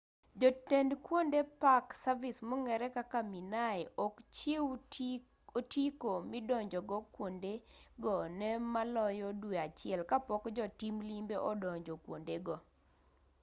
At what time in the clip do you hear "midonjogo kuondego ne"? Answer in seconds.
6.31-8.49